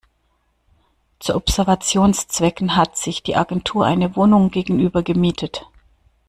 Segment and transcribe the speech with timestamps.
[1.19, 5.67] Zu Observationszwecken hat sich die Agentur eine Wohnung gegenüber gemietet.